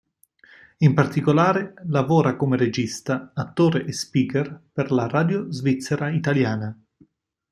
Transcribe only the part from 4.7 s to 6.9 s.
per la Radio Svizzera Italiana.